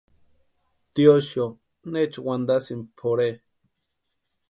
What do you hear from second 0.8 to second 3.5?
¿Tiosïo neecha wantasïni pʼorhe?